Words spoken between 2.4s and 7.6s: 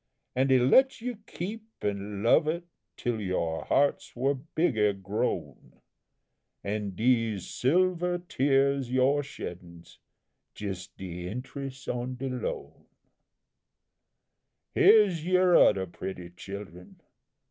it till your hearts were bigger grown; An' dese